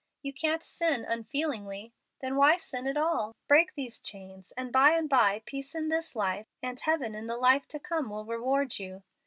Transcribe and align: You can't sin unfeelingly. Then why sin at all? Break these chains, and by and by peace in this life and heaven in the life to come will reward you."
You 0.23 0.33
can't 0.33 0.63
sin 0.63 1.05
unfeelingly. 1.07 1.93
Then 2.21 2.35
why 2.35 2.57
sin 2.57 2.87
at 2.87 2.97
all? 2.97 3.35
Break 3.47 3.75
these 3.75 3.99
chains, 4.01 4.51
and 4.57 4.71
by 4.73 4.93
and 4.93 5.07
by 5.07 5.43
peace 5.45 5.75
in 5.75 5.89
this 5.89 6.15
life 6.15 6.47
and 6.59 6.79
heaven 6.79 7.13
in 7.13 7.27
the 7.27 7.37
life 7.37 7.67
to 7.67 7.79
come 7.79 8.09
will 8.09 8.25
reward 8.25 8.79
you." 8.79 9.03